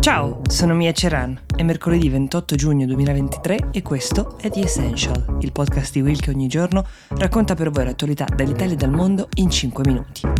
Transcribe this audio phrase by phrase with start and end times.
[0.00, 1.38] Ciao, sono Mia Ceran.
[1.54, 6.30] È mercoledì 28 giugno 2023 e questo è The Essential, il podcast di Will che
[6.30, 10.39] ogni giorno racconta per voi l'attualità dall'Italia e dal mondo in 5 minuti.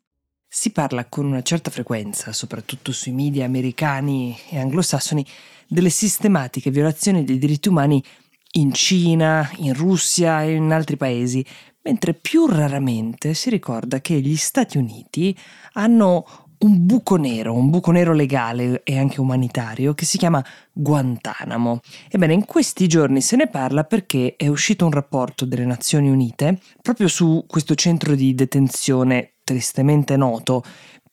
[0.53, 5.25] Si parla con una certa frequenza, soprattutto sui media americani e anglosassoni,
[5.65, 8.03] delle sistematiche violazioni dei diritti umani
[8.55, 11.43] in Cina, in Russia e in altri paesi,
[11.83, 15.33] mentre più raramente si ricorda che gli Stati Uniti
[15.71, 16.25] hanno
[16.57, 20.43] un buco nero, un buco nero legale e anche umanitario che si chiama
[20.73, 21.79] Guantanamo.
[22.09, 26.59] Ebbene, in questi giorni se ne parla perché è uscito un rapporto delle Nazioni Unite
[26.81, 30.63] proprio su questo centro di detenzione tristemente noto.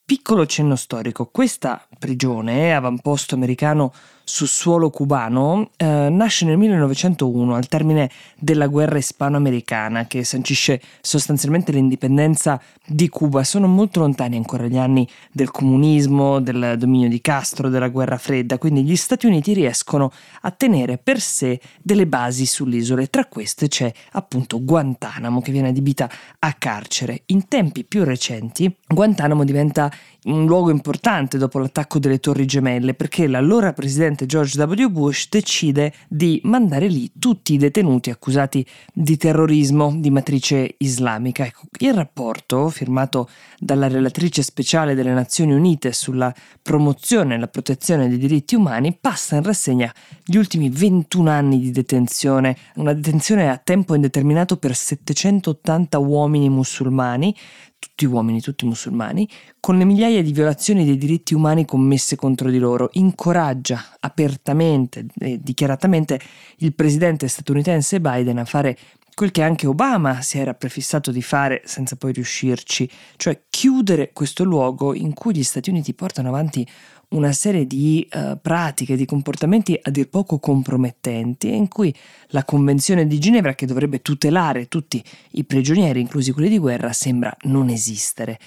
[0.04, 3.92] Piccolo cenno storico, questa prigione, avamposto americano
[4.28, 11.72] su suolo cubano, eh, nasce nel 1901 al termine della guerra ispano-americana che sancisce sostanzialmente
[11.72, 13.42] l'indipendenza di Cuba.
[13.42, 18.58] Sono molto lontani ancora gli anni del comunismo, del dominio di Castro, della guerra fredda,
[18.58, 23.68] quindi gli Stati Uniti riescono a tenere per sé delle basi sull'isola e tra queste
[23.68, 27.22] c'è appunto Guantanamo che viene adibita a carcere.
[27.26, 29.90] In tempi più recenti Guantanamo diventa
[30.24, 34.88] un luogo importante dopo l'attacco delle Torri Gemelle perché l'allora presidente George W.
[34.90, 41.46] Bush decide di mandare lì tutti i detenuti accusati di terrorismo di matrice islamica.
[41.46, 48.08] Ecco, il rapporto, firmato dalla relatrice speciale delle Nazioni Unite sulla promozione e la protezione
[48.08, 49.90] dei diritti umani, passa in rassegna
[50.22, 57.34] gli ultimi 21 anni di detenzione, una detenzione a tempo indeterminato per 780 uomini musulmani,
[57.78, 59.28] tutti uomini, tutti musulmani,
[59.60, 65.38] con le migliaia di violazioni dei diritti umani commesse contro di loro, incoraggia apertamente e
[65.40, 66.20] dichiaratamente
[66.58, 68.76] il presidente statunitense Biden a fare
[69.18, 74.44] quel che anche Obama si era prefissato di fare senza poi riuscirci, cioè chiudere questo
[74.44, 76.64] luogo in cui gli Stati Uniti portano avanti
[77.10, 81.94] una serie di uh, pratiche, di comportamenti a dir poco compromettenti, in cui
[82.28, 85.02] la Convenzione di Ginevra, che dovrebbe tutelare tutti
[85.32, 88.38] i prigionieri, inclusi quelli di guerra, sembra non esistere.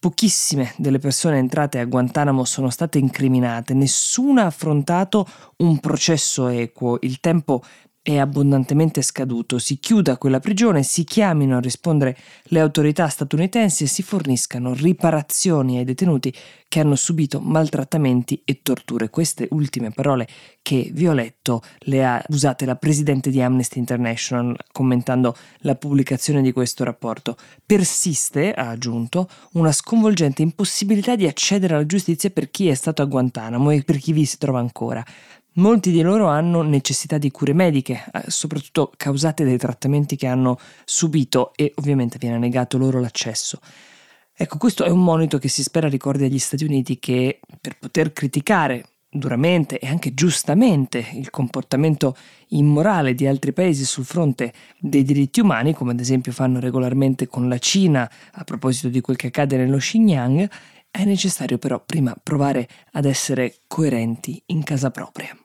[0.00, 6.98] Pochissime delle persone entrate a Guantanamo sono state incriminate, nessuno ha affrontato un processo equo,
[7.00, 7.62] il tempo
[8.02, 13.86] è abbondantemente scaduto, si chiuda quella prigione, si chiamino a rispondere le autorità statunitensi e
[13.86, 16.34] si forniscano riparazioni ai detenuti
[16.68, 19.10] che hanno subito maltrattamenti e torture.
[19.10, 20.26] Queste ultime parole
[20.62, 26.42] che vi ho letto le ha usate la presidente di Amnesty International commentando la pubblicazione
[26.42, 27.36] di questo rapporto.
[27.64, 33.06] Persiste, ha aggiunto, una sconvolgente impossibilità di accedere alla giustizia per chi è stato a
[33.06, 35.04] Guantanamo e per chi vi si trova ancora.
[35.58, 40.56] Molti di loro hanno necessità di cure mediche, eh, soprattutto causate dai trattamenti che hanno
[40.84, 43.58] subito e ovviamente viene negato loro l'accesso.
[44.32, 48.12] Ecco, questo è un monito che si spera ricordi agli Stati Uniti che per poter
[48.12, 52.14] criticare duramente e anche giustamente il comportamento
[52.50, 57.48] immorale di altri paesi sul fronte dei diritti umani, come ad esempio fanno regolarmente con
[57.48, 60.48] la Cina a proposito di quel che accade nello Xinjiang,
[60.88, 65.36] è necessario però prima provare ad essere coerenti in casa propria.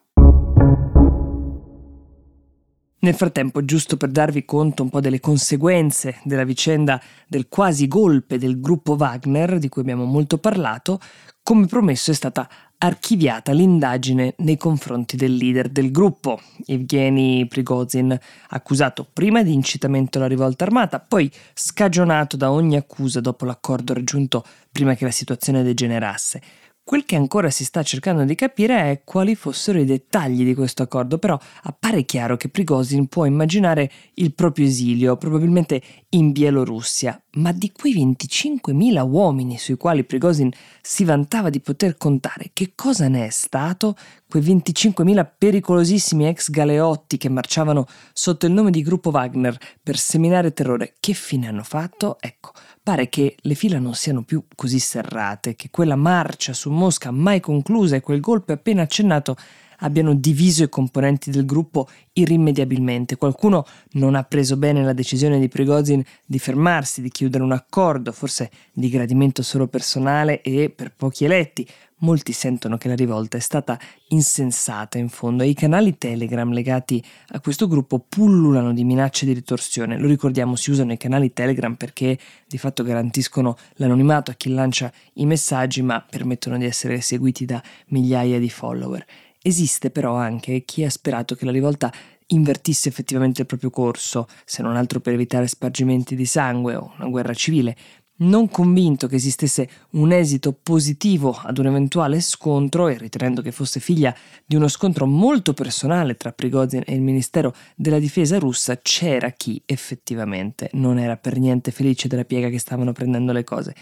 [3.04, 8.38] Nel frattempo, giusto per darvi conto un po' delle conseguenze della vicenda del quasi golpe
[8.38, 11.02] del gruppo Wagner, di cui abbiamo molto parlato,
[11.44, 12.48] come promesso è stata
[12.78, 18.18] archiviata l'indagine nei confronti del leader del gruppo, Evgeny Prigozhin,
[18.52, 24.46] accusato prima di incitamento alla rivolta armata, poi scagionato da ogni accusa dopo l'accordo raggiunto
[24.72, 26.42] prima che la situazione degenerasse.
[26.86, 30.84] Quel che ancora si sta cercando di capire è quali fossero i dettagli di questo
[30.84, 37.54] accordo, però appare chiaro che Prigozhin può immaginare il proprio esilio, probabilmente in Bielorussia, ma
[37.54, 40.52] di quei 25.000 uomini sui quali Prigozhin
[40.82, 43.96] si vantava di poter contare, che cosa ne è stato?
[44.34, 50.54] Quei 25.000 pericolosissimi ex galeotti che marciavano sotto il nome di gruppo Wagner per seminare
[50.54, 52.18] terrore, che fine hanno fatto?
[52.20, 52.52] Ecco,
[52.82, 57.42] pare che le fila non siano più così serrate, che quella marcia su Mosca mai
[57.42, 59.36] conclusa e quel golpe appena accennato
[59.84, 63.18] abbiano diviso i componenti del gruppo irrimediabilmente.
[63.18, 68.12] Qualcuno non ha preso bene la decisione di Prigozhin di fermarsi, di chiudere un accordo,
[68.12, 71.68] forse di gradimento solo personale e per pochi eletti.
[72.04, 77.02] Molti sentono che la rivolta è stata insensata in fondo e i canali Telegram legati
[77.30, 79.98] a questo gruppo pullulano di minacce di ritorsione.
[79.98, 84.92] Lo ricordiamo, si usano i canali Telegram perché di fatto garantiscono l'anonimato a chi lancia
[85.14, 89.06] i messaggi ma permettono di essere seguiti da migliaia di follower.
[89.46, 91.92] Esiste però anche chi ha sperato che la rivolta
[92.28, 97.10] invertisse effettivamente il proprio corso, se non altro per evitare spargimenti di sangue o una
[97.10, 97.76] guerra civile,
[98.24, 103.80] non convinto che esistesse un esito positivo ad un eventuale scontro e ritenendo che fosse
[103.80, 104.16] figlia
[104.46, 109.62] di uno scontro molto personale tra Prigozhin e il Ministero della Difesa russa, c'era chi
[109.66, 113.76] effettivamente non era per niente felice della piega che stavano prendendo le cose.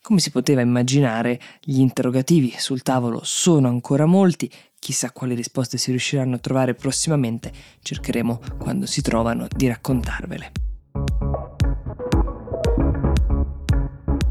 [0.00, 5.90] Come si poteva immaginare, gli interrogativi sul tavolo sono ancora molti, chissà quali risposte si
[5.90, 7.52] riusciranno a trovare prossimamente,
[7.82, 10.57] cercheremo, quando si trovano, di raccontarvele.